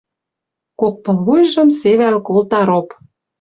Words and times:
Кок 0.79 0.95
пылвуйжым 1.03 1.69
севӓл 1.79 2.17
колта 2.27 2.61
роп. 2.69 2.87